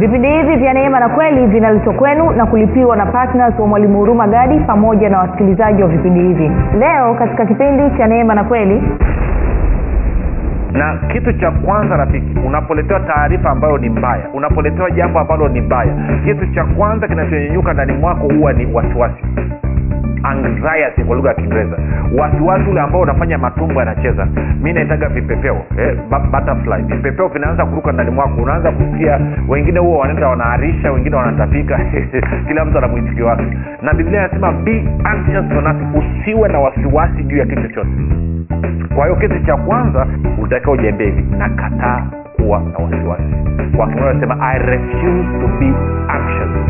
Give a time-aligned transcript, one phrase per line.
[0.00, 4.26] vipindi hivi vya neema na kweli vinaletwa kwenu na kulipiwa na ptns wa mwalimu huruma
[4.28, 6.50] gadi pamoja na wasikilizaji wa vipindi hivi.
[6.78, 8.82] Leo katika kipindi cha neema na kweli.
[10.72, 15.94] Na kitu cha kwanza rafiki unapoletewa taarifa ambayo ni mbaya unapoletewa jambo ambalo ni mbaya
[16.24, 19.24] kitu cha kwanza kinachonyenyuka ndani mwako huwa ni wasiwasi
[20.22, 21.76] anxiety kwa lugha ya kiingereza.
[22.18, 24.28] Wasiwasi ule ambao unafanya matumbo yanacheza.
[24.62, 25.62] Mi naitaga vipepeo.
[25.78, 25.96] Eh,
[26.30, 26.82] butterfly.
[26.82, 28.42] Vipepeo vinaanza kuruka ndani mwako.
[28.42, 31.80] Unaanza kusikia wengine huo wanaenda wanaarisha wengine wanatapika.
[32.48, 33.44] Kila mtu ana mwitikio wake.
[33.82, 34.54] Na biblia inasema
[35.94, 37.90] usiwe na wasiwasi juu ya kitu chochote.
[38.94, 40.06] Kwa hiyo kitu cha kwanza
[40.42, 42.02] utakiwa ujiambia hivi nakataa
[42.36, 43.22] kuwa na wasiwasi.
[43.76, 45.66] Kwa kimona i refuse to be
[46.08, 46.69] anxious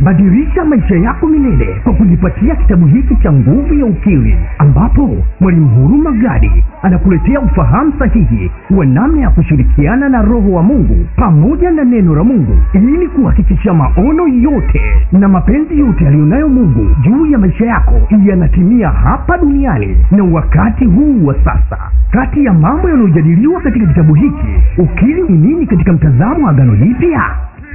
[0.00, 6.12] badilisha maisha yako milele kwa kujipatia kitabu hiki cha nguvu ya ukili ambapo mwalimu huruma
[6.12, 12.14] gadi anakuletea ufahamu sahihi wa namna ya kushirikiana na roho wa mungu pamoja na neno
[12.14, 14.80] la mungu ili kuhakikisha maono yote
[15.12, 21.26] na mapenzi yote yaliyonayo mungu juu ya maisha yako yanatimia hapa duniani na wakati huu
[21.26, 21.78] wa sasa.
[22.10, 24.46] Kati ya mambo yanayojadiliwa katika kitabu hiki
[24.78, 27.22] ukili ni nini katika mtazamo wa agano jipya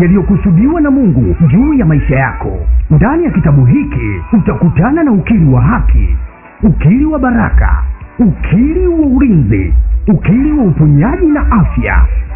[0.00, 2.58] yaliyokusudiwa na mungu juu ya maisha yako.
[2.90, 6.16] Ndani ya kitabu hiki utakutana na ukili wa haki
[6.62, 7.82] ukili wa baraka
[8.18, 9.74] ukili wa ulinzi
[10.08, 12.06] ukili wa uponyaji na afya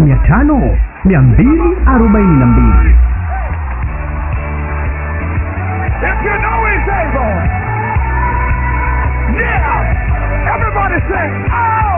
[0.00, 2.96] mia tano mia mbili arobaini na mbili.
[6.00, 7.34] If you know he's able,
[9.40, 11.97] yeah, everybody say, oh!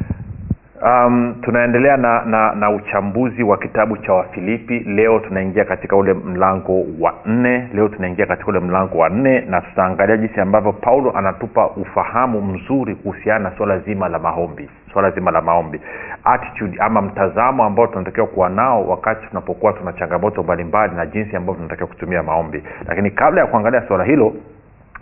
[0.83, 4.79] um, tunaendelea na, na na uchambuzi wa kitabu cha wafilipi.
[4.79, 7.67] Leo tunaingia katika ule mlango wa nne.
[7.73, 12.95] Leo tunaingia katika ule mlango wa nne na tutaangalia jinsi ambavyo paulo anatupa ufahamu mzuri
[12.95, 15.81] kuhusiana na swala zima la maombi swala zima la maombi.
[16.23, 21.55] Attitude ama mtazamo ambao tunatakiwa kuwa nao wakati tunapokuwa tuna changamoto mbalimbali na jinsi ambavyo
[21.55, 22.63] tunatakiwa kutumia maombi.
[22.87, 24.33] Lakini kabla ya kuangalia swala hilo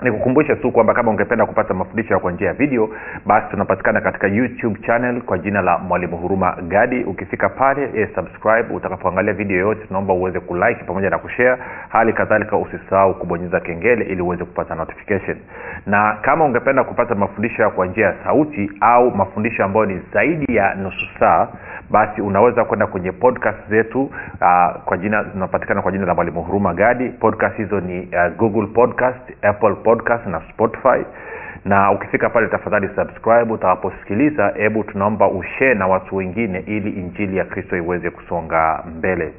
[0.01, 2.89] nikukumbushe tu kwamba kama ungependa kupata mafundisho kwa njia ya video
[3.25, 7.03] basi tunapatikana katika youtube channel kwa jina la mwalimu huruma gadi.
[7.03, 8.73] Ukifika pale e, subscribe.
[8.73, 11.57] Utakapoangalia video yoyote tunaomba uweze kulike pamoja na kushare.
[11.89, 15.37] Hali kadhalika usisahau kubonyeza kengele ili uweze kupata notification.
[15.85, 20.75] Na kama ungependa kupata mafundisho kwa njia ya sauti au mafundisho ambayo ni zaidi ya
[20.75, 21.47] nusu saa
[21.89, 26.73] basi unaweza kwenda kwenye podcast zetu uh, kwa jina zinapatikana kwa jina la mwalimu huruma
[26.73, 27.09] gadi.
[27.09, 29.75] Podcast hizo ni uh, google podcast apple
[30.25, 31.05] na spotify.
[31.65, 37.45] Na ukifika pale tafadhali subscribe utawaposikiliza hebu tunaomba ushee na watu wengine ili injili ya
[37.45, 39.33] kristo iweze kusonga mbele.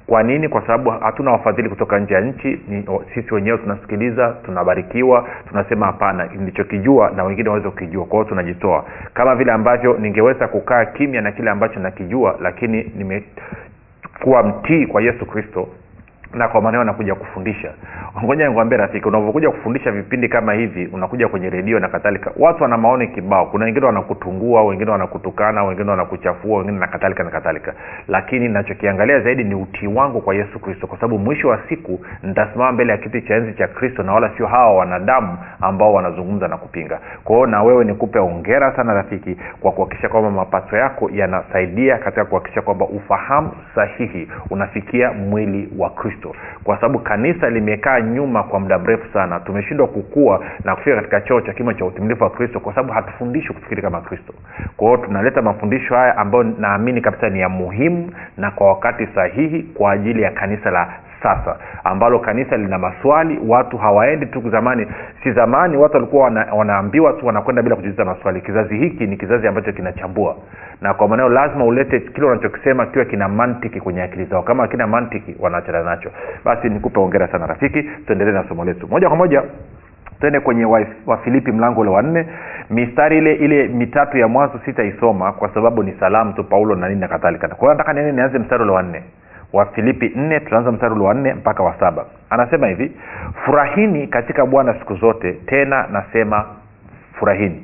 [0.07, 0.49] kwa nini?
[0.49, 6.25] Kwa sababu hatuna wafadhili kutoka nje ya nchi ni, sisi wenyewe tunasikiliza tunabarikiwa tunasema hapana
[6.25, 8.05] nilichokijua na wengine waweze kukijua.
[8.05, 8.85] Kwa hiyo tunajitoa.
[9.13, 15.25] Kama vile ambavyo ningeweza kukaa kimya na kile ambacho nakijua lakini nimekuwa mtii kwa yesu
[15.25, 15.67] kristo
[16.33, 17.71] na kwa maneno anakuja kufundisha.
[18.23, 22.77] Ngoja nikwambie rafiki unavyokuja kufundisha vipindi kama hivi unakuja kwenye redio na kadhalika watu wana
[22.77, 23.45] maoni kibao.
[23.45, 27.73] Kuna wengine wanakutungua wengine wanakutukana wengine wanakuchafua wengine na kadhalika na kadhalika.
[28.07, 32.71] Lakini nachokiangalia zaidi ni utii wangu kwa yesu kristo kwa sababu mwisho wa siku nitasimama
[32.71, 36.57] mbele ya kiti cha enzi cha kristo na wala sio hawa wanadamu ambao wanazungumza na
[36.57, 36.99] kupinga.
[37.23, 42.61] Kwa na wewe nikupe ongera sana rafiki kwa kuhakikisha kwamba mapato yako yanasaidia katika kuhakikisha
[42.61, 48.79] kwamba ufahamu sahihi unafikia mwili wa kristo kristo kwa sababu kanisa limekaa nyuma kwa muda
[48.79, 49.39] mrefu sana.
[49.39, 53.53] Tumeshindwa kukua na kufika katika choo cha kimo cha utimilifu wa kristo kwa sababu hatufundishi
[53.53, 54.33] kufikiri kama kristo.
[54.77, 59.63] Kwa hiyo tunaleta mafundisho haya ambayo naamini kabisa ni ya muhimu na kwa wakati sahihi
[59.63, 64.87] kwa ajili ya kanisa la sasa ambalo kanisa lina maswali watu hawaendi tu zamani
[65.23, 68.41] si zamani watu walikuwa wana, wanaambiwa tu wanakwenda bila kujiuliza maswali.
[68.41, 70.35] Kizazi hiki ni kizazi ambacho kinachambua.
[70.81, 74.41] Na kwa maneo lazima ulete kile unachokisema kiwe kina mantiki kwenye akili zao.
[74.43, 76.09] Kama akina mantiki wanaachana nacho.
[76.45, 77.83] Basi nikupe ongera sana rafiki.
[77.83, 78.87] Tuendelee na somo letu.
[78.87, 79.43] Moja kwa moja
[80.19, 80.65] tuende kwenye
[81.05, 82.27] wafilipi wa mlango ule wa nne.
[82.69, 87.01] Mistari ile ile mitatu ya mwanzo sitaisoma kwa sababu ni salamu tu paulo na nini
[87.01, 87.47] na kadhalika.
[87.47, 88.11] Kwa hiyo nataka nini?
[88.11, 89.03] Nianze mstari ule wa nne
[89.53, 92.05] wa filipi nne tunaanza mstari ule wa nne mpaka wa saba.
[92.29, 92.91] Anasema hivi
[93.45, 96.45] furahini katika bwana siku zote tena nasema
[97.19, 97.63] furahini.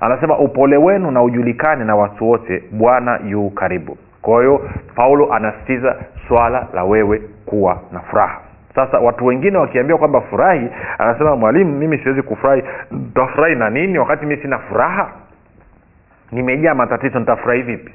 [0.00, 3.96] Anasema upole wenu na ujulikane na watu wote bwana yu karibu.
[4.22, 5.96] Kwa hiyo paulo anasitiza
[6.28, 8.38] swala la wewe kuwa na furaha.
[8.74, 10.68] Sasa watu wengine wakiambiwa kwamba furahi
[10.98, 15.08] anasema mwalimu mimi siwezi kufurahi ntafurahi na nini wakati mi sina furaha?
[16.32, 17.92] Nimejaa matatizo nitafurahi vipi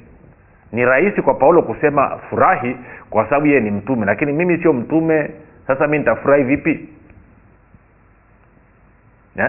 [0.72, 2.76] ni rahisi kwa paulo kusema furahi
[3.10, 5.30] kwa sababu yeye ni mtume lakini mimi sio mtume.
[5.66, 6.88] Sasa mi nitafurahi vipi?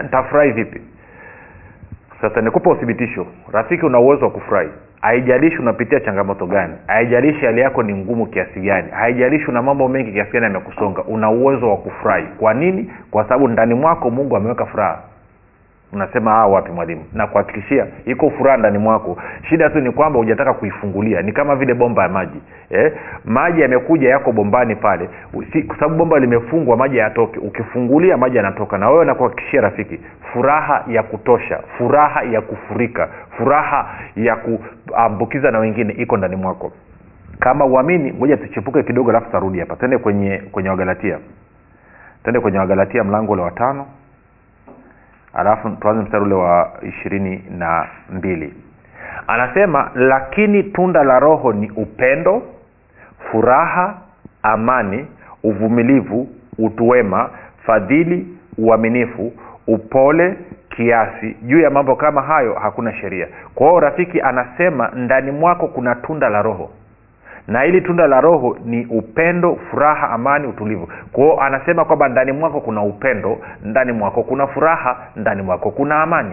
[0.02, 0.80] Nitafurahi vipi?
[2.20, 3.26] Sasa nikupa uthibitisho.
[3.52, 4.68] Rafiki una uwezo wa kufurahi.
[5.00, 6.74] Haijalishi unapitia changamoto gani.
[6.86, 8.90] Haijalishi hali yako ni ngumu kiasi gani.
[8.90, 12.26] Haijalishi una mambo mengi kiasi gani yamekusonga una uwezo wa kufurahi.
[12.38, 12.90] Kwa nini?
[13.10, 15.02] Kwa sababu ndani mwako mungu ameweka furaha
[15.92, 17.04] unasema ah wapi mwalimu?
[17.12, 19.18] Nakuhakikishia iko furaha ndani mwako.
[19.48, 21.22] Shida tu ni kwamba hujataka kuifungulia.
[21.22, 22.92] Ni kama vile bomba ya maji eh?
[23.24, 25.08] maji yamekuja yako bombani pale.
[25.66, 28.78] Kwa sababu bomba limefungwa maji yatoke ukifungulia maji yanatoka.
[28.78, 30.00] Na wewe nakuhakikishia rafiki
[30.32, 36.72] furaha ya kutosha furaha ya kufurika furaha ya kuambukiza na wengine iko ndani mwako.
[37.40, 39.76] Kama uamini moja tuchepuke kidogo alafu tarudi hapa.
[39.76, 41.18] Tende kwenye kwenye wagalatia.
[42.24, 43.86] Tende kwenye wagalatia mlango ule wa tano
[45.34, 48.54] alafu tuanze mstari ule wa ishirini na mbili.
[49.26, 52.42] Anasema lakini tunda la roho ni upendo
[53.30, 53.94] furaha
[54.42, 55.06] amani
[55.42, 57.30] uvumilivu utuwema
[57.66, 58.26] fadhili
[58.58, 59.32] uaminifu
[59.66, 60.36] upole
[60.76, 61.36] kiasi.
[61.42, 63.26] Juu ya mambo kama hayo hakuna sheria.
[63.54, 66.70] Kwa hiyo rafiki anasema ndani mwako kuna tunda la roho
[67.48, 70.88] na hili tunda la roho ni upendo furaha amani utulivu.
[71.12, 76.32] Kwao anasema kwamba ndani mwako kuna upendo ndani mwako kuna furaha ndani mwako kuna amani.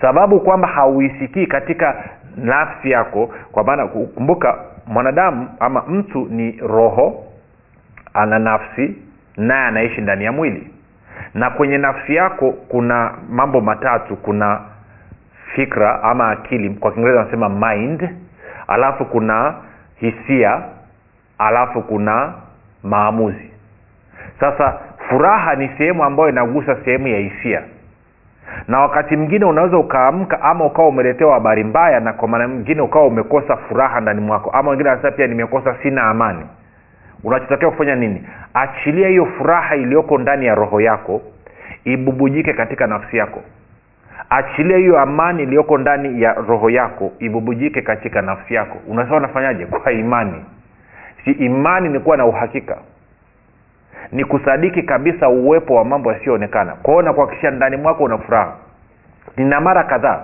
[0.00, 1.96] Sababu kwamba hauisikii katika
[2.36, 7.24] nafsi yako kwa maana kumbuka mwanadamu ama mtu ni roho
[8.14, 8.96] ana nafsi
[9.36, 10.70] naye anaishi ndani ya mwili.
[11.34, 14.60] Na kwenye nafsi yako kuna mambo matatu kuna
[15.54, 18.08] fikra ama akili kwa kiingereza wanasema mind
[18.68, 19.54] alafu kuna
[19.96, 20.62] hisia
[21.38, 22.32] alafu kuna
[22.82, 23.50] maamuzi.
[24.40, 24.78] Sasa
[25.08, 27.62] furaha ni sehemu ambayo inagusa sehemu ya hisia.
[28.68, 33.06] Na wakati mwingine unaweza ukaamka ama ukawa umeletewa habari mbaya na kwa maana mwingine ukawa
[33.06, 36.46] umekosa furaha ndani mwako ama wengine wanasema pia nimekosa sina amani.
[37.24, 38.26] Unachotakiwa kufanya nini?
[38.54, 41.22] Achilia hiyo furaha iliyoko ndani ya roho yako
[41.84, 43.42] ibubujike katika nafsi yako
[44.36, 48.78] achilia hiyo amani iliyoko ndani ya roho yako ibubujike katika nafsi yako.
[48.88, 49.66] Unasema unafanyaje?
[49.66, 50.44] Kwa imani.
[51.24, 52.76] Si imani ni kuwa na uhakika.
[54.12, 56.72] Ni kusadiki kabisa uwepo wa mambo yasiyoonekana.
[56.72, 58.52] Kwao nakuhakikisha ndani mwako una furaha.
[59.36, 60.20] Nina mara kadhaa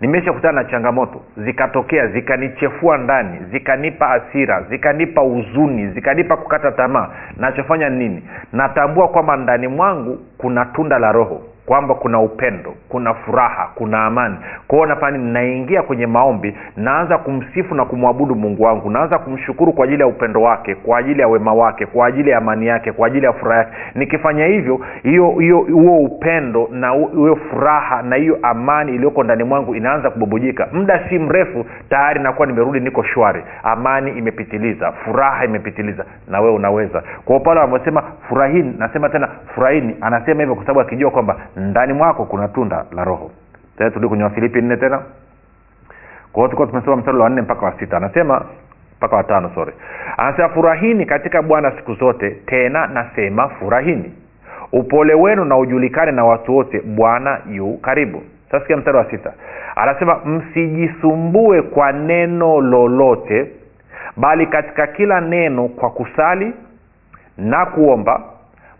[0.00, 7.08] nimeshakutana na changamoto zikatokea zikanichefua ndani zikanipa asira zikanipa huzuni zikanipa kukata tamaa.
[7.36, 8.22] Nachofanya nini?
[8.52, 14.36] Natambua kwamba ndani mwangu kuna tunda la roho kwamba kuna upendo kuna furaha kuna amani.
[14.68, 18.90] Kwao nafanya naingia kwenye maombi naanza kumsifu na kumwabudu mungu wangu.
[18.90, 22.38] Naanza kumshukuru kwa ajili ya upendo wake kwa ajili ya wema wake kwa ajili ya
[22.38, 23.72] amani yake kwa ajili ya furaha yake.
[23.94, 29.74] Nikifanya hivyo hiyo hiyo huo upendo na hiyo furaha na hiyo amani iliyoko ndani mwangu
[29.74, 30.68] inaanza kububujika.
[30.72, 33.42] Muda si mrefu tayari nakuwa nimerudi niko shwari.
[33.62, 37.02] Amani imepitiliza furaha imepitiliza na wewe unaweza.
[37.24, 41.36] Kwao pale wamesema furahini nasema tena furahini anasema hivyo kwa sababu akijua kwamba
[41.70, 43.30] ndani mwako kuna tunda la roho.
[43.78, 45.02] Turudi kwenye wafilipi nne tena.
[46.32, 47.96] Kwao tulikuwa tumesoma mstari wa nne mpaka wa sita.
[47.96, 48.44] Anasema
[48.96, 49.72] mpaka watano sorry.
[50.16, 54.12] Anasema furahini katika bwana siku zote tena nasema furahini.
[54.72, 58.22] Upole wenu na ujulikane na watu wote bwana yu karibu.
[58.50, 59.32] Sasikia mstari wa sita.
[59.76, 63.50] Anasema msijisumbue kwa neno lolote
[64.16, 66.52] bali katika kila neno kwa kusali
[67.38, 68.22] na kuomba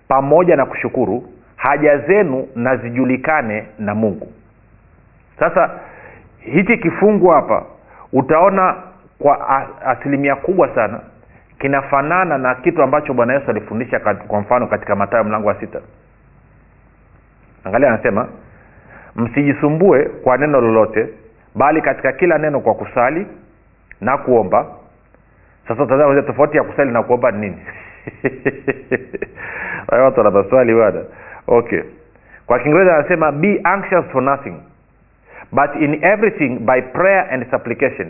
[0.08, 1.24] pamoja na kushukuru
[1.62, 4.32] haja zenu na zijulikane na mungu.
[5.38, 5.70] Sasa
[6.38, 7.64] hichi kifungu hapa
[8.12, 8.74] utaona
[9.18, 9.48] kwa
[9.86, 11.00] asilimia kubwa sana
[11.58, 15.80] kinafanana na kitu ambacho bwana yesu alifundisha kwa mfano katika matayo mlango wa sita.
[17.64, 18.28] Angalia anasema
[19.16, 21.08] msijisumbue kwa neno lolote
[21.54, 23.26] bali katika kila neno kwa kusali
[24.00, 24.66] na kuomba.
[25.68, 25.86] Sasa
[26.22, 27.62] tofauti ya kusali na kuomba ni nini?
[30.04, 31.00] Watu wana maswali bwana
[31.46, 31.80] okay.
[32.46, 34.54] Kwa kiingereza anasema be anxious for nothing
[35.52, 38.08] but in everything by prayer and supplication.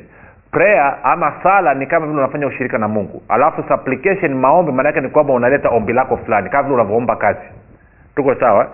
[0.50, 3.22] Prayer ama sala ni kama vile unafanya ushirika na mungu.
[3.28, 7.40] Alafu supplication maombi maanaake ni kwamba unaleta ombi lako fulani kama vile unavyoomba kazi.
[8.16, 8.70] Tuko sawa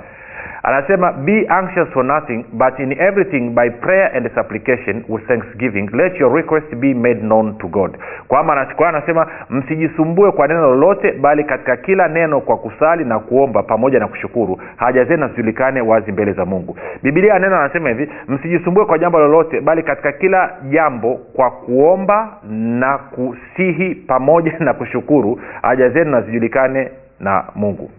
[0.63, 6.21] anasema be anxious for nothing but in everything by prayer and supplication with thanksgiving let
[6.21, 7.99] your request be made known to god.
[8.29, 13.99] Kwamba anasema msijisumbue kwa neno lolote bali katika kila neno kwa kusali na kuomba pamoja
[13.99, 16.77] na kushukuru haja zenu zijulikane wazi mbele za mungu.
[17.03, 22.99] Bibilia neno anasema hivi msijisumbue kwa jambo lolote bali katika kila jambo kwa kuomba na
[22.99, 26.91] kusihi pamoja na kushukuru haja zenu na zijulikane
[27.21, 27.91] na mungu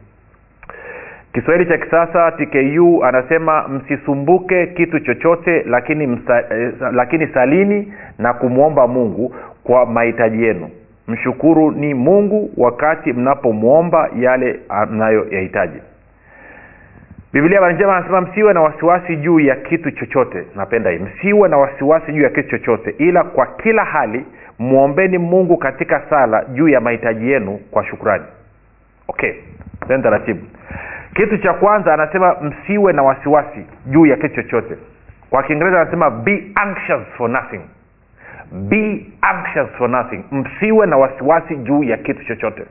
[1.34, 8.88] kiswahili cha kisasa tku anasema msisumbuke kitu chochote lakini msa, eh, lakini salini na kumwomba
[8.88, 10.70] mungu kwa mahitaji yenu.
[11.08, 14.60] Mshukuru ni mungu wakati mnapomwomba yale
[14.92, 15.80] mnayoyahitaji.
[17.34, 20.44] Biblia habari njema anasema msiwe na wasiwasi juu ya kitu chochote.
[20.56, 21.00] Napenda hii.
[21.00, 24.26] Msiwe na wasiwasi juu ya kitu chochote ila kwa kila hali
[24.60, 28.24] mwombeni mungu katika sala juu ya mahitaji yenu kwa shukrani.
[29.08, 29.34] Okay
[29.88, 30.46] taratibu
[31.20, 34.76] kitu cha kwanza anasema msiwe na wasiwasi juu ya kitu chochote.
[35.30, 37.62] Kwa kiingereza anasema be anxious for nothing.
[38.52, 40.24] Be anxious for nothing.
[40.32, 42.64] Msiwe na wasiwasi juu ya kitu chochote.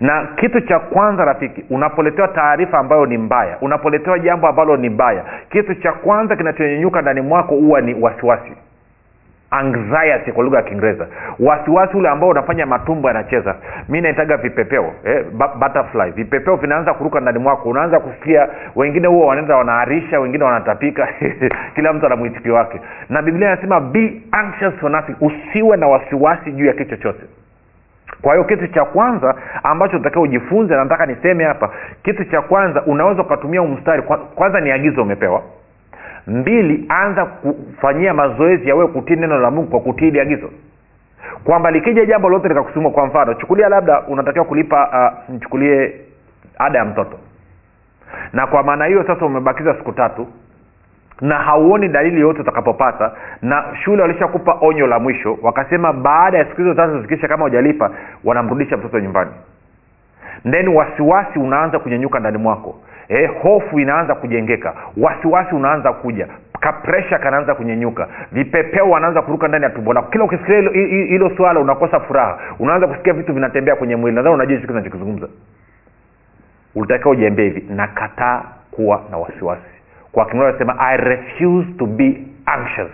[0.00, 5.24] Na kitu cha kwanza rafiki unapoletewa taarifa ambayo ni mbaya unapoletewa jambo ambalo ni mbaya
[5.50, 8.52] kitu cha kwanza kinachonyenyuka ndani mwako huwa ni wasiwasi
[9.50, 11.06] anxiety kwa lugha ya kiingereza.
[11.40, 13.54] Wasiwasi ule ambao unafanya matumbo yanacheza.
[13.88, 15.24] Mi naitaga vipepeo eh,
[15.58, 16.10] butterfly.
[16.10, 17.68] Vipepeo vinaanza kuruka ndani mwako.
[17.68, 21.08] Unaanza kusikia wengine huo wanaenda wanaarisha wengine wanatapika.
[21.74, 22.80] Kila mtu ana mwitikio wake.
[23.08, 25.14] Na biblia inasema be anxious for nothing.
[25.20, 27.26] Usiwe na wasiwasi juu ya kitu chochote.
[28.22, 31.70] Kwa hiyo kitu cha kwanza ambacho unatakiwa ujifunze nataka niseme hapa
[32.02, 34.02] kitu cha kwanza unaweza ukatumia umstari
[34.34, 35.42] kwanza ni agizo umepewa
[36.26, 40.50] mbili anza kufanyia mazoezi ya wewe kutii neno la mungu kwa kutii ili agizo.
[41.44, 45.94] Kwamba likija jambo lote likakusumua kwa mfano chukulia labda unatakiwa kulipa uh, mchukulie
[46.58, 47.18] ada ya mtoto.
[48.32, 50.26] Na kwa maana hiyo sasa umebakiza siku tatu
[51.20, 56.56] na hauoni dalili yoyote utakapopata na shule walishakupa onyo la mwisho wakasema baada ya siku
[56.60, 57.90] hizo tatu zikisha kama hujalipa
[58.24, 59.30] wanamrudisha mtoto nyumbani.
[60.50, 62.74] Then wasiwasi unaanza kunyenyuka ndani mwako
[63.08, 64.74] eh, hofu inaanza kujengeka.
[64.96, 66.28] Wasiwasi unaanza kuja.
[66.60, 69.92] Kapresha kanaanza kunyenyuka vipepeo wanaanza kuruka ndani ya tumbo.
[69.92, 70.60] Lako kila ukisikia
[70.90, 72.38] hilo, swala unakosa furaha.
[72.58, 74.16] Unaanza kusikia vitu vinatembea kwenye mwili.
[74.16, 75.28] Nadhani unajua hicho kinachokizungumza
[76.74, 79.62] ulitakiwa ujiambia hivi nakataa kuwa na wasiwasi.
[80.12, 82.90] Kwa kiingereza sema i refuse to be anxious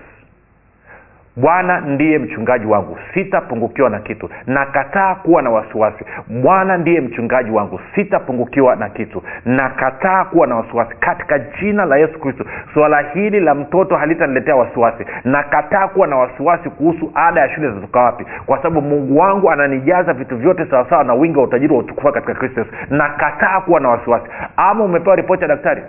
[1.37, 2.99] bwana ndiye mchungaji wangu.
[3.15, 4.31] Sitapungukiwa na kitu.
[4.47, 6.05] Nakataa kuwa na wasiwasi.
[6.29, 7.81] Bwana ndiye mchungaji wangu.
[7.95, 9.23] Sitapungukiwa na kitu.
[9.45, 10.95] Nakataa kuwa na wasiwasi.
[11.01, 15.05] Katika jina la yesu kristo swala hili la mtoto halitaniletea wasiwasi.
[15.25, 18.27] Nakataa kuwa na wasiwasi kuhusu ada ya shule zitatoka wapi.
[18.47, 22.35] Kwa sababu mungu wangu ananijaza vitu vyote sawasawa na wingi wa utajiri wa utukufu katika
[22.35, 22.73] kristo yesu.
[22.91, 24.27] Nakataa kuwa na wasiwasi.
[24.57, 25.83] Ama umepewa ripoti ya daktari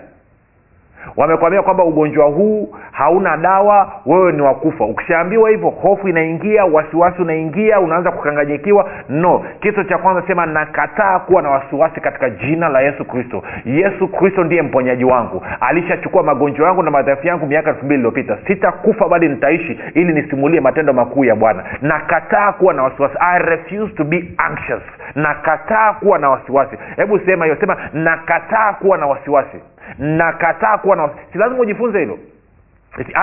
[1.16, 7.80] wamekwambia kwamba ugonjwa huu hauna dawa wewe ni wakufa ukishaambiwa hivyo hofu inaingia wasiwasi unaingia
[7.80, 8.90] unaanza kukanganyikiwa.
[9.08, 9.44] No.
[9.60, 13.42] Kitu cha kwanza sema nakataa kuwa na wasiwasi katika jina la yesu kristo.
[13.64, 15.42] Yesu kristo ndiye mponyaji wangu.
[15.60, 18.38] Alishachukua magonjwa yangu na madhaifu yangu miaka elfu mbili iliyopita.
[18.46, 21.64] Sitakufa bali nitaishi ili nisimulie matendo makuu ya bwana.
[21.82, 23.14] Nakataa kuwa na wasiwasi.
[23.20, 24.82] I refuse to be anxious.
[25.14, 26.76] Nakataa kuwa na wasiwasi.
[26.96, 27.56] Hebu sema hiyo.
[27.60, 29.56] Sema nakataa kuwa na wasiwasi
[29.98, 32.18] nakataa kuwa na si lazima ujifunze hilo.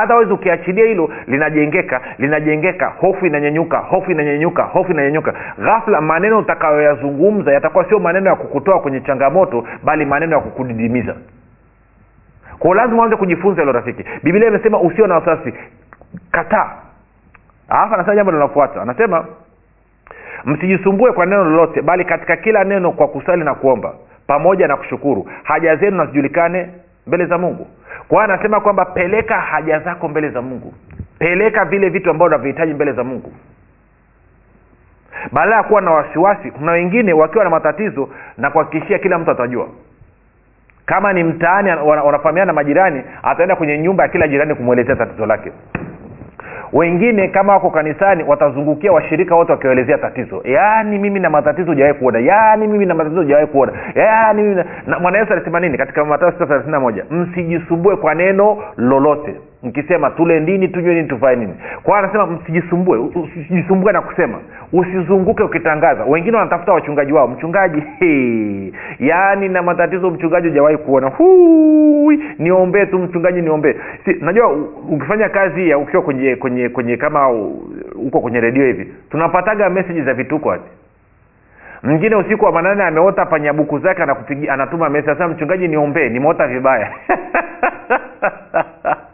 [0.04, 7.86] Otherwise ukiachilia hilo linajengeka linajengeka hofu inanyenyuka hofu inanyenyuka hofu inanyenyuka ghafla maneno utakayoyazungumza yatakuwa
[7.86, 11.16] sio maneno ya kukutoa kwenye changamoto bali maneno ya kukudidimiza.
[12.60, 14.04] Kwao lazima uanze kujifunza hilo rafiki.
[14.24, 15.54] Biblia imesema usio na wasiwasi.
[16.32, 16.72] Kataa.
[17.70, 18.82] Alafu anasema jambo linalofuata.
[18.82, 19.26] Anasema
[20.46, 23.94] msijisumbue kwa neno lolote bali katika kila neno kwa kusali na kuomba
[24.28, 25.30] pamoja na kushukuru.
[25.44, 26.70] Haja zenu nazijulikane
[27.08, 27.68] mbele za mungu.
[28.08, 30.74] Kwa hiyo anasema kwamba peleka haja zako mbele za mungu.
[31.20, 33.34] Peleka vile vitu ambavyo unavyohitaji mbele za mungu.
[35.32, 39.68] Baada ya kuwa na wasiwasi kuna wengine wakiwa na matatizo na kuhakikishia kila mtu atajua.
[40.86, 45.52] Kama ni mtaani wanafahamiana na majirani ataenda kwenye nyumba ya kila jirani kumwelezea tatizo lake
[46.74, 50.42] wengine kama wako kanisani watazungukia washirika wote wakiwaelezea tatizo.
[50.46, 52.20] Yaani mimi na matatizo hujawahi kuona.
[52.20, 53.74] Yaani mimi na matatizo hujawahi kuona.
[53.96, 54.56] Yaani mimi
[54.88, 55.00] na...
[55.12, 60.68] na yesu alisema nini katika matayo sita thelathini msijisumbue kwa neno lolote mkisema tule nini
[60.68, 61.54] tunywe nini tuvae nini.
[61.84, 64.38] Kwao anasema msijisumbue usijisumbue na kusema.
[64.74, 66.04] Usizunguke ukitangaza.
[66.04, 67.28] Wengine wanatafuta wachungaji wao.
[67.28, 67.84] Mchungaji
[69.10, 71.08] yaani na matatizo mchungaji hujawahi kuona.
[71.10, 73.76] Hui, niombee tu mchungaji niombee.
[74.06, 74.48] Si, najua
[74.90, 77.26] ukifanya kazi ya ukiwa kwenye kwenye kwenye kama
[77.96, 80.70] huko kwenye redio hivi tunapataga meseji za vituko ati.
[81.84, 84.04] Mwingine usiku wa manane ameota panyabuku zake
[84.50, 86.92] anatuma mesi anasema mchungaji niombee nimeota vibaya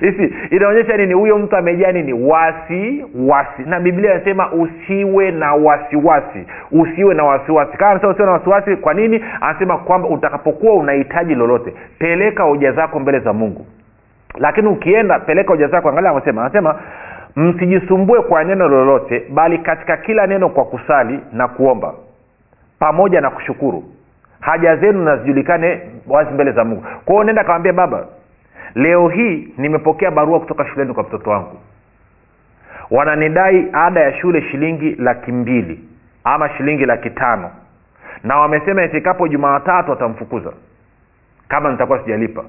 [0.00, 1.14] hisi inaonyesha nini?
[1.14, 2.12] Huyo mtu amejaa nini?
[2.12, 3.62] Wasi wasi.
[3.66, 6.46] Na biblia inasema usiwe na wasiwasi.
[6.72, 7.76] Usiwe na wasiwasi.
[7.76, 9.24] Kama anasema usiwe na wasiwasi kwa nini?
[9.40, 13.66] Anasema kwamba utakapokuwa unahitaji lolote peleka hoja zako mbele za mungu.
[14.38, 15.88] Lakini ukienda peleka hoja zako.
[15.88, 16.74] Angalia anasema anasema
[17.36, 21.94] msijisumbue kwa neno lolote bali katika kila neno kwa kusali na kuomba
[22.78, 23.84] pamoja na kushukuru.
[24.40, 26.82] Haja zenu nazijulikane wazi mbele za mungu.
[27.04, 28.06] Kwa hiyo nenda kawambia baba
[28.74, 31.58] leo hii nimepokea barua kutoka shuleni kwa mtoto wangu.
[32.90, 35.84] Wananidai ada ya shule shilingi laki mbili
[36.24, 37.50] ama shilingi laki tano.
[38.24, 40.52] Na wamesema ifikapo jumaatatu watamfukuza.
[41.48, 42.44] Kama nitakuwa sijalipa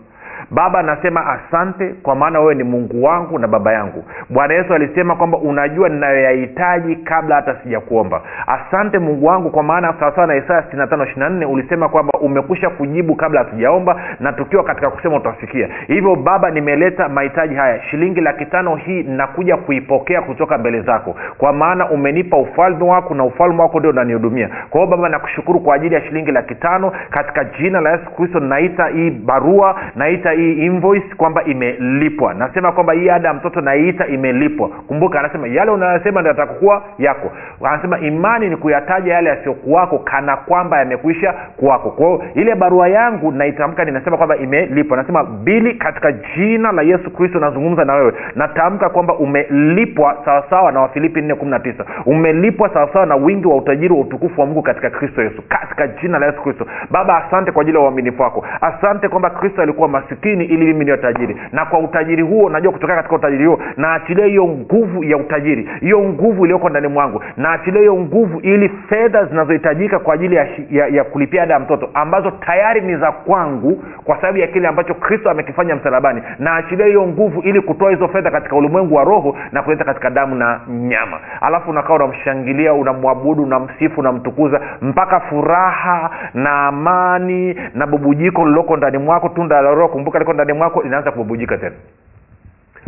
[0.51, 4.03] baba anasema asante kwa maana wewe ni mungu wangu na baba yangu.
[4.29, 8.21] Bwana yesu alisema kwamba unajua ninayoyahitaji kabla hata sijakuomba.
[8.47, 14.01] Asante mungu wangu kwa maana sawasawa na isaya 65 ulisema kwamba umekusha kujibu kabla hatujaomba
[14.19, 17.81] na tukiwa katika kusema utasikia hivyo baba nimeleta mahitaji haya.
[17.83, 21.15] Shilingi laki tano hii nakuja kuipokea kutoka mbele zako.
[21.37, 24.49] Kwa maana umenipa ufalme wako na ufalme wako ndio unanihudumia.
[24.69, 26.91] Kwa baba nakushukuru kwa ajili ya shilingi laki tano.
[27.09, 32.33] Katika jina la yesu kristo naita hii barua naita hii invoice kwamba imelipwa.
[32.33, 34.69] Nasema kwamba hii ada ya mtoto naiita imelipwa.
[34.69, 37.31] Kumbuka anasema yale unayosema ndio yatakukuwa yako.
[37.63, 41.89] Anasema imani ni kuyataja yale yasiyokuwako kana kwamba yamekwisha kuwako.
[41.91, 44.97] Kwao ile barua yangu naitamka ninasema kwamba imelipwa.
[44.97, 48.13] Nasema bili katika jina la yesu kristo nazungumza na wewe.
[48.35, 54.41] Natamka kwamba umelipwa sawasawa na wafilipi 419 umelipwa sawasawa na wingi wa utajiri wa utukufu
[54.41, 55.41] wa mungu katika kristo yesu.
[55.49, 56.65] Katika jina la yesu kristo.
[56.91, 58.45] Baba asante kwa ajili ya uaminifu wako.
[58.61, 61.37] Asante kwamba kristo alikuwa masikini ili mimi niwe tajiri.
[61.51, 65.99] Na kwa utajiri huo najua kutokea katika utajiri huo naachilia hiyo nguvu ya utajiri hiyo
[66.01, 71.03] nguvu iliyoko ndani mwangu naachilia hiyo nguvu ili fedha zinazohitajika kwa ajili ya, ya, ya
[71.03, 75.29] kulipia ada ya mtoto ambazo tayari ni za kwangu kwa sababu ya kile ambacho kristo
[75.29, 76.21] amekifanya msalabani.
[76.39, 80.35] Naachilia hiyo nguvu ili kutoa hizo fedha katika ulimwengu wa roho na kuleta katika damu
[80.35, 81.19] na nyama.
[81.41, 89.29] Alafu unakaa unamshangilia unamwabudu unamsifu unamtukuza mpaka furaha na amani na bubujiko lililoko ndani mwako
[89.29, 89.87] tunda la roho
[90.19, 91.75] liko ndani mwako linaanza kububujika tena.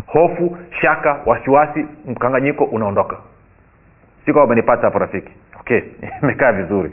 [0.06, 3.18] Hofu shaka wasiwasi mkanganyiko unaondoka.
[4.26, 5.32] Si amenipata hapo rafiki.
[5.60, 5.82] Okay
[6.24, 6.92] imekaa vizuri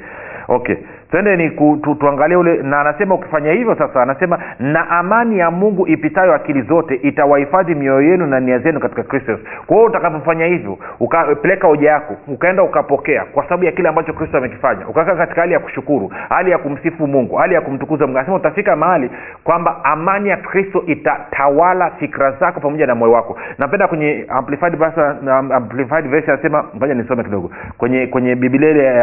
[0.50, 0.76] okay.
[1.10, 5.86] Twende ni ku, tuangalie ule na anasema ukifanya hivyo sasa anasema na amani ya mungu
[5.88, 9.44] ipitayo akili zote itawahifadhi mioyo yenu na nia zenu katika kristo yesu.
[9.66, 14.38] Kwa hiyo utakapofanya hivyo ukapeleka hoja yako ukaenda ukapokea kwa sababu ya kile ambacho kristo
[14.38, 14.88] amekifanya.
[14.88, 18.18] Ukakaa katika hali ya kushukuru hali ya kumsifu mungu hali ya kumtukuza mungu.
[18.18, 19.10] Anasema utafika mahali
[19.44, 23.38] kwamba amani ya kristo itatawala fikra zako pamoja na moyo wako.
[23.58, 27.50] Napenda kwenye amplified version, amplified version anasema ngoja nisome kidogo.
[27.78, 29.02] Kwenye kwenye bibilia ile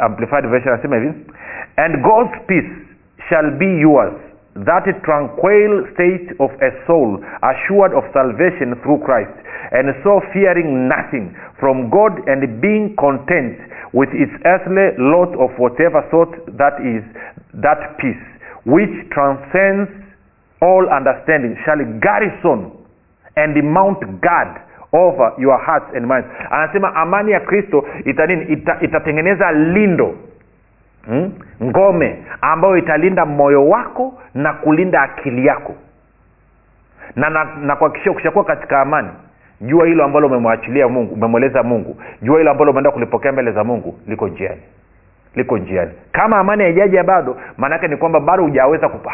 [0.00, 0.74] amplified version
[1.76, 2.72] and god's peace
[3.28, 4.14] shall be yours.
[4.64, 9.34] That tranquil state of a soul assured of salvation through christ.
[9.76, 13.60] And so fearing nothing from god and being content
[13.92, 17.04] with its earthly lot of whatever sort that is
[17.60, 18.24] that peace
[18.64, 19.92] which transcends
[20.64, 22.72] all understanding shall garrison
[23.36, 24.56] and mount guard
[24.96, 26.26] over your hearts and minds.
[26.50, 28.24] Anasema amani ya kristo ita
[28.80, 30.16] ita, lindo
[31.06, 31.32] hmm?
[31.62, 35.74] ngome ambayo italinda moyo wako na kulinda akili yako.
[37.16, 37.76] Na na, na
[38.10, 39.08] ukishakuwa katika amani
[39.60, 43.98] jua hilo ambalo umemwachilia mungu umemweleza mungu jua hilo ambalo umeenda kulipokea mbele za mungu
[44.06, 44.60] liko njiani.
[45.34, 45.90] Liko njiani.
[46.12, 49.06] Kama amani haijaja bado maanaake ni kwamba bado hujaweza kup,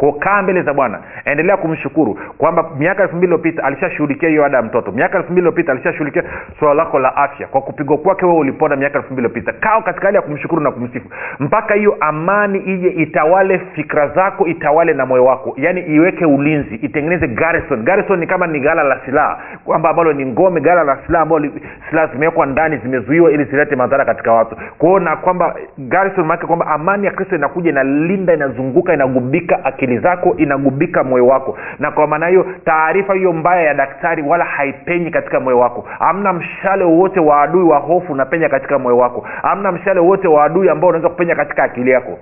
[0.00, 0.98] haujaweza kupokea mbele za bwana.
[1.24, 4.92] Endelea kumshukuru kwamba miaka elfu mbili iliopita alishashughulikia hiyo ada ya mtoto.
[4.92, 6.22] Miaka elfu mbili iliopita alishashughulikia
[6.58, 10.04] swala lako la afya kwa kupigwa kwake wewe ulipona miaka elfu mbili iliopita kaa katika
[10.06, 11.08] hali ya kumshukuru na kumsifu.
[11.40, 15.54] Mpaka hiyo amani ije itawale fikra zako itawale na moyo wako.
[15.56, 17.82] Yaani iweke ulinzi itengeneze garrison.
[17.82, 21.48] Garrison ni kama ni gala la silaha kwamba ambalo ni ngome gala la silaha ambalo
[21.90, 24.56] silaha zimewekwa ndani zimezuiwa ili zilete madhara katika watu.
[24.78, 30.34] Kwao na kwamba garrison maanake kwamba amani ya kristo inakuja inalinda inazunguka inagubika akili zako
[30.36, 31.58] inagubika moyo wako.
[31.78, 35.88] Na kwa maana hiyo taarifa hiyo mbaya ya daktari wala haipenyi katika moyo wako.
[36.00, 39.26] Amna mshale wowote wa adui wa hofu unapenya katika moyo wako.
[39.42, 42.18] Amna mshale wowote wa adui ambao unaweza kupenya katika akili yako.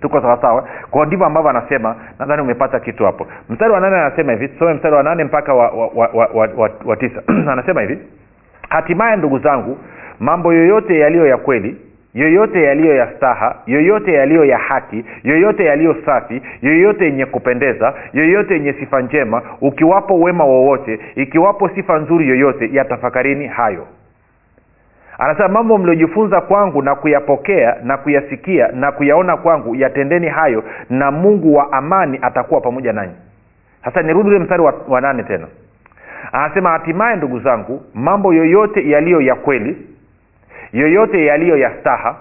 [0.00, 3.26] Tuko sawasawa kwao ndivyo ambavyo anasema nadhani umepata kitu hapo.
[3.50, 6.48] Mstari wa nane anasema hivi tusome mstari wa nane mpaka wa, wa, wa, wa, wa,
[6.56, 7.22] wa, wa tisa.
[7.52, 7.98] Anasema hivi
[8.68, 9.78] hatimaye ndugu zangu
[10.20, 11.76] mambo yoyote yaliyo ya kweli
[12.16, 18.54] yoyote yaliyo ya staha yoyote yaliyo ya haki yoyote yaliyo safi yoyote yenye kupendeza yoyote
[18.54, 23.86] yenye sifa njema ukiwapo wema wowote ikiwapo sifa nzuri yoyote yatafakarini hayo.
[25.18, 31.54] Anasema mambo mliojifunza kwangu na kuyapokea na kuyasikia na kuyaona kwangu yatendeni hayo na mungu
[31.54, 33.12] wa amani atakuwa pamoja nanyi.
[33.84, 35.46] Sasa nirudi ule mstari wa, wa nane tena.
[36.32, 39.76] Anasema hatimaye ndugu zangu mambo yoyote yaliyo ya kweli
[40.72, 42.16] yoyote yaliyo ya staha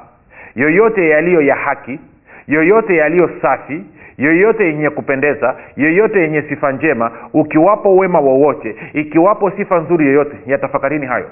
[0.56, 2.00] yoyote yaliyo ya haki
[2.48, 3.84] yoyote yaliyo safi
[4.18, 11.06] yoyote yenye kupendeza yoyote yenye sifa njema ukiwapo wema wowote ikiwapo sifa nzuri yoyote yatafakarini
[11.06, 11.30] hayo.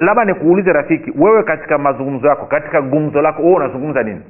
[0.00, 4.20] Labda nikuulize rafiki wewe katika mazungumzo yako katika gumzo lako wewe unazungumza nini?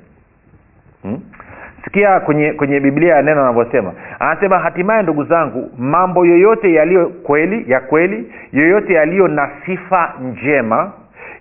[1.02, 1.20] Hmm?
[1.84, 7.70] sikia kwenye kwenye biblia ya neno anavyosema anasema hatimaye ndugu zangu mambo yoyote yaliyo kweli
[7.70, 10.92] ya kweli yoyote yaliyo na sifa njema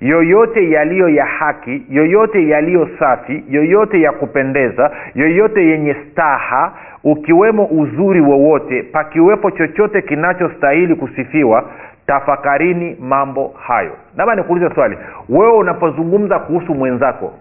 [0.04, 6.72] yoyote yaliyo ya haki yoyote yaliyo safi yoyote ya kupendeza yoyote yenye staha
[7.04, 11.70] ukiwemo uzuri wowote pakiwepo chochote kinachostahili kusifiwa
[12.08, 13.92] tafakarini mambo hayo.
[14.18, 14.98] Labda nikuulize swali.
[15.30, 17.34] Wewe unapozungumza kuhusu mwenzako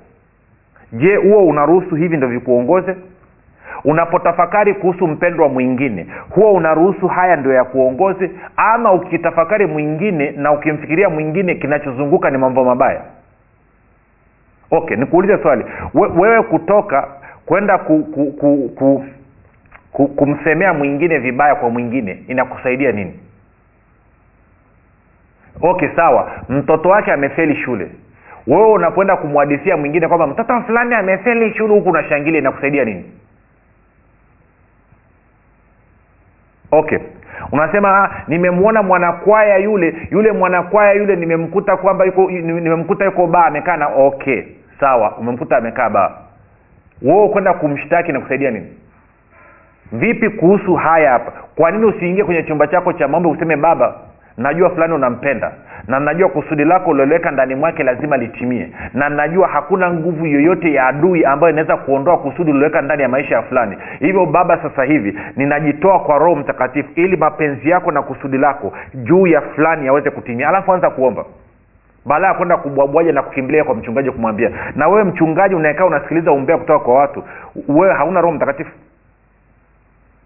[0.93, 2.97] je huo unaruhusu hivi ndo vikuongoze
[3.85, 11.09] unapotafakari kuhusu mpendwa mwingine huwa unaruhusu haya ndio ya kuongozi ama ukitafakari mwingine na ukimfikiria
[11.09, 13.01] mwingine kinachozunguka ni mambo mabaya?
[14.71, 15.65] Okay nikuulize swali.
[15.95, 17.09] We, wewe kutoka
[17.47, 19.05] kwenda ku, ku, ku, ku,
[19.93, 23.21] ku, kumsemea mwingine vibaya kwa mwingine inakusaidia nini?
[25.63, 26.31] Okay sawa.
[26.49, 27.89] Mtoto wake amefeli shule.
[28.47, 33.05] Wewe unapoenda kumwadisia mwingine kwamba mtoto fulani amefeli shule huku unashangilia inakusaidia nini
[36.73, 36.99] okay.
[37.53, 43.87] Unasema nimemwona mwanakwaya yule yule mwanakwaya yule nimemkuta kwamba yuko nimemkuta yuko baa amekaa na
[43.89, 44.43] okay.
[44.81, 45.17] Sawa.
[45.19, 46.11] Umemkuta amekaa baa.
[47.03, 48.67] Woo kwenda kumshtaki na kusaidia nini?
[49.93, 51.33] Vipi kuhusu haya hapa?
[51.57, 53.95] Kwa nini usiingie kwenye chumba chako cha maombi useme baba
[54.37, 55.53] najua fulani unampenda
[55.89, 58.73] na najua kusudi lako ulioliweka ndani mwake lazima litimie.
[58.95, 63.35] Na najua hakuna nguvu yoyote ya adui ambayo inaweza kuondoa kusudi ulioweka ndani ya maisha
[63.35, 63.77] ya fulani.
[63.99, 69.27] Hivyo baba sasa hivi ninajitoa kwa roho mtakatifu ili mapenzi yako na kusudi lako juu
[69.27, 70.49] ya fulani yaweze kutimia.
[70.49, 71.25] Alafu anza kuomba.
[72.07, 76.59] Baada ya kwenda kubwabwaja na kukimbilia kwa mchungaji kumwambia na wewe mchungaji unaekaa unasikiliza umbea
[76.59, 77.25] kutoka kwa watu
[77.69, 78.71] wewe hauna roho mtakatifu?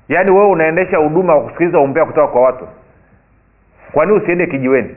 [0.09, 2.69] Yaani wewe unaendesha huduma wa kusikiliza umbea kutoka kwa watu
[3.93, 4.95] kwani usiende kijiweni?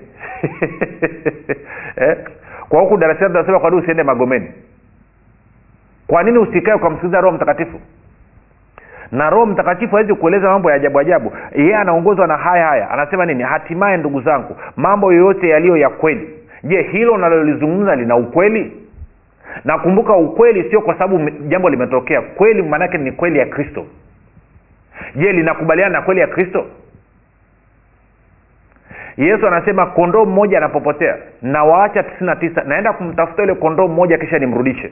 [1.95, 2.17] Eh?
[2.69, 4.52] kwa huku darasani tunasema kwani usiende magomeni?
[6.08, 7.80] Kwa nini usikae ukamsikiliza roho mtakatifu?
[9.12, 11.32] Na roho mtakatifu awezi kueleza mambo ya ajabu ajabu.
[11.56, 12.89] Yeye anaongozwa na haya haya.
[12.91, 13.43] Anasema nini?
[13.43, 16.30] Hatimaye ndugu zangu mambo yoyote yaliyo ya kweli.
[16.63, 18.71] Je hilo unalolizungumza lina ukweli?
[19.65, 22.21] Nakumbuka ukweli sio kwa sababu jambo limetokea.
[22.21, 23.86] Kweli maanaake ni kweli ya kristo.
[25.15, 26.65] Je linakubaliana na kweli ya kristo
[29.25, 34.17] yesu anasema kondoo mmoja anapopotea na waacha tisini na tisa naenda kumtafuta yule kondoo mmoja
[34.17, 34.91] kisha nimrudishe.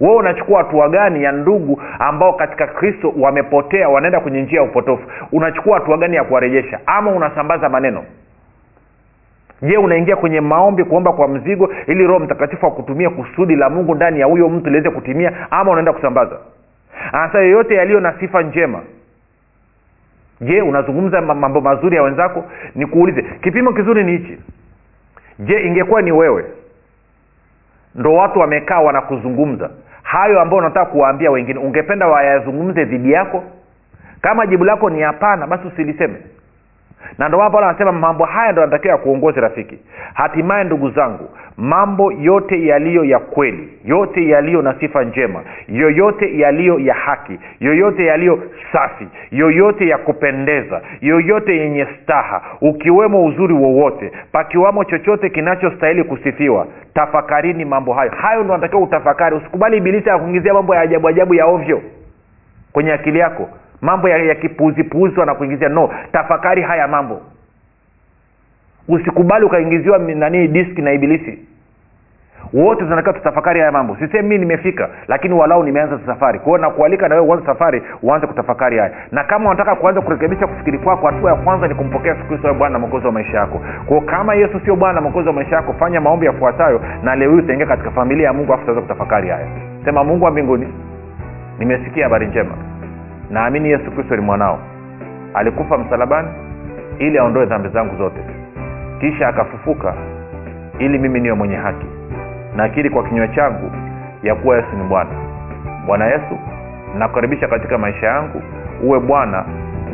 [0.00, 5.02] Wewe unachukua hatua gani ya ndugu ambao katika kristo wamepotea wanaenda kwenye njia ya upotofu?
[5.32, 6.80] Unachukua hatua gani ya kuwarejesha?
[6.86, 8.04] Ama unasambaza maneno?
[9.62, 14.20] Je unaingia kwenye maombi kuomba kwa mzigo ili roho mtakatifu akutumia kusudi la mungu ndani
[14.20, 16.36] ya huyo mtu liweze kutimia ama unaenda kusambaza?
[17.12, 18.80] Anasa yoyote yaliyo na sifa njema
[20.42, 22.44] je unazungumza mambo mazuri ya wenzako?
[22.74, 24.38] Nikuulize kipimo kizuri ni hichi?
[25.38, 26.44] Je ingekuwa ni wewe?
[27.94, 29.70] Ndo watu wamekaa wanakuzungumza.
[30.02, 33.44] Hayo ambayo unataka kuwaambia wengine ungependa wayazungumze dhidi yako?
[34.20, 36.16] Kama jibu lako ni hapana basi usiliseme
[37.18, 39.78] na ndo paulo anasema mambo haya ndo anatakiwa ya kuongozi rafiki.
[40.14, 46.78] Hatimaye ndugu zangu mambo yote yaliyo ya kweli yote yaliyo na sifa njema yoyote yaliyo
[46.78, 48.38] ya haki yoyote yaliyo
[48.72, 57.64] safi yoyote ya kupendeza yoyote yenye staha ukiwemo uzuri wowote pakiwamo chochote kinachostahili kusifiwa tafakarini
[57.64, 58.10] mambo hayo.
[58.10, 59.36] Hayo ndo anatakiwa utafakari.
[59.36, 61.82] Usikubali ibilisi akuingizia mambo ya ajabu ajabu ya ovyo
[62.72, 63.48] kwenye akili yako
[63.82, 67.20] mambo ya, ya kipuuzipuuzi wanakuingizia no tafakari haya mambo.
[68.88, 71.38] Usikubali ukaingiziwa nani diski na ibilisi.
[72.52, 73.96] Wote tunatakiwa tutafakari haya mambo.
[73.96, 76.38] Sisemi mii nimefika lakini walau nimeanza safari.
[76.38, 78.92] Kwao nakualika na wewe uanze safari uanze kutafakari haya.
[79.12, 82.72] Na kama unataka kuanza kurekebisha kufikiri kwako hatua ya kwanza ni kumpokea yesu kristo bwana
[82.72, 83.60] na mwokozi wa maisha yako.
[83.86, 87.30] Kwao kama yesu sio bwana na mwokozi wa maisha yako fanya maombi yafuatayo na leo
[87.32, 89.46] hii utaingia katika familia ya mungu afu utaweza kutafakari haya.
[89.84, 90.68] Sema mungu wa mbinguni
[91.58, 92.54] nimesikia habari njema
[93.32, 94.58] naamini yesu kristo ni mwanao.
[95.34, 96.28] Alikufa msalabani
[96.98, 98.20] ili aondoe dhambi zangu zote.
[99.00, 99.94] Kisha akafufuka
[100.78, 101.86] ili mimi niwe mwenye haki.
[102.56, 103.70] Nakiri kwa kinywa changu
[104.22, 105.10] ya kuwa yesu ni bwana.
[105.86, 106.38] Bwana yesu
[106.98, 108.42] nakukaribisha katika maisha yangu
[108.84, 109.44] uwe bwana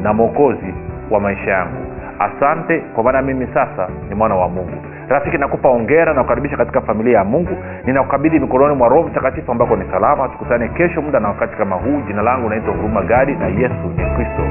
[0.03, 0.75] na mwokozi
[1.11, 1.87] wa maisha yangu.
[2.19, 6.81] Asante kwa maana mimi sasa ni mwana wa mungu rafiki nakupa ongera na kukaribisha katika
[6.81, 7.57] familia ya mungu.
[7.85, 10.29] Ninakukabidhi mikononi mwa roho mtakatifu ambako ni salama.
[10.29, 12.01] Tukutane kesho muda na wakati kama huu.
[12.07, 14.43] Jina langu naitwa huruma gadi na yesu ni kristo